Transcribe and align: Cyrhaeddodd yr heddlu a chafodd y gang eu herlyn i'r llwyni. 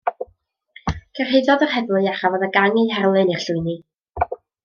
Cyrhaeddodd 1.19 1.65
yr 1.65 1.71
heddlu 1.75 1.99
a 2.13 2.15
chafodd 2.21 2.47
y 2.49 2.51
gang 2.57 2.81
eu 2.85 2.89
herlyn 2.97 3.33
i'r 3.35 3.45
llwyni. 3.49 3.77